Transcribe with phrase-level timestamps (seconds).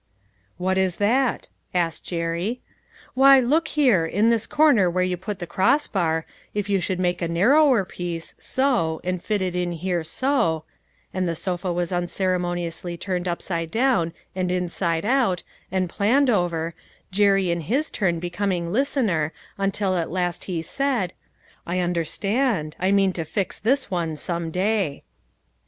[0.57, 2.59] "What is that?" asked Jerry."
[3.13, 7.21] Why, look here, in this corner where you put the crossbar, if you should take
[7.21, 10.63] a narrower piece, so, and fit it in here so,"
[11.13, 16.73] and the sofa was unceremoniously turned upside down and inside out, and planned over,
[17.11, 21.13] Jerry in his turn becom ing listener until at last he said:"
[21.67, 25.03] I understand; I mean to fix this one, some day."